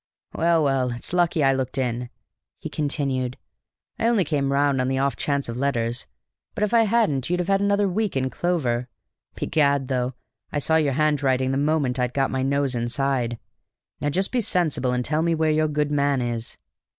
"Well, 0.33 0.63
well, 0.63 0.89
it's 0.91 1.13
lucky 1.13 1.43
I 1.43 1.53
looked 1.53 1.77
in," 1.77 2.09
he 2.57 2.69
continued. 2.71 3.37
"I 3.99 4.07
only 4.07 4.25
came 4.25 4.51
round 4.51 4.81
on 4.81 4.87
the 4.87 4.97
off 4.97 5.15
chance 5.15 5.47
of 5.47 5.57
letters, 5.57 6.07
but 6.55 6.63
if 6.63 6.73
I 6.73 6.85
hadn't 6.85 7.29
you'd 7.29 7.39
have 7.39 7.49
had 7.49 7.61
another 7.61 7.87
week 7.87 8.17
in 8.17 8.31
clover. 8.31 8.89
Begad, 9.35 9.89
though, 9.89 10.15
I 10.51 10.57
saw 10.57 10.77
your 10.77 10.93
handwriting 10.93 11.51
the 11.51 11.57
moment 11.59 11.99
I'd 11.99 12.15
got 12.15 12.31
my 12.31 12.41
nose 12.41 12.73
inside! 12.73 13.37
Now 13.99 14.09
just 14.09 14.31
be 14.31 14.41
sensible 14.41 14.91
and 14.91 15.05
tell 15.05 15.21
me 15.21 15.35
where 15.35 15.51
your 15.51 15.67
good 15.67 15.91
man 15.91 16.19
is." 16.19 16.57